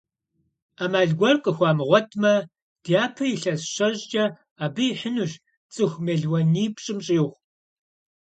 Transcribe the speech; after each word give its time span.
Ӏэмал 0.77 1.09
гуэр 1.19 1.37
къыхуамыгъуэтмэ, 1.43 2.33
дяпэ 2.83 3.23
илъэс 3.33 3.61
щэщӀкӀэ 3.73 4.25
абы 4.63 4.83
ихьынущ 4.89 5.31
цӏыху 5.73 6.03
мелуанипщӀым 6.05 6.99
щӀигъу. 7.05 7.35